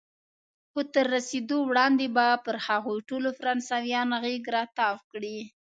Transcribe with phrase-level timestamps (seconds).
[0.71, 5.37] خو تر رسېدو وړاندې به پر هغوی ټولو فرانسویان غېږ را تاو کړي.